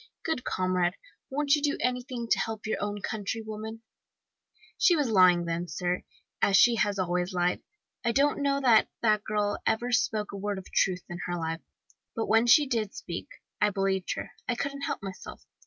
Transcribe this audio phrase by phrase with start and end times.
[0.23, 0.95] Good comrade,
[1.29, 3.85] won't you do anything to help your own countrywoman?' * Field, garden.
[4.09, 4.75] Bravos, boasters.
[4.87, 6.03] "She was lying then, sir,
[6.41, 7.61] as she has always lied.
[8.03, 11.61] I don't know that that girl ever spoke a word of truth in her life,
[12.15, 13.27] but when she did speak,
[13.61, 15.45] I believed her I couldn't help myself.